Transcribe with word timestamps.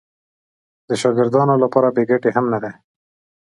د 0.87 0.89
شاګردانو 1.01 1.55
لپاره 1.63 1.89
بې 1.95 2.03
ګټې 2.11 2.29
هم 2.35 2.45
نه 2.53 2.59
دي. 2.63 2.71